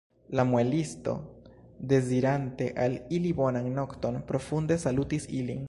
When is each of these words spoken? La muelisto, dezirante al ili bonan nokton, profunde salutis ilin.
La 0.37 0.43
muelisto, 0.51 1.13
dezirante 1.91 2.71
al 2.87 2.97
ili 3.19 3.35
bonan 3.43 3.69
nokton, 3.77 4.19
profunde 4.33 4.79
salutis 4.87 5.33
ilin. 5.41 5.59